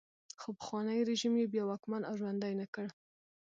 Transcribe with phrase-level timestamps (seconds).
[0.41, 2.85] خو پخوانی رژیم یې بیا واکمن او ژوندی نه کړ.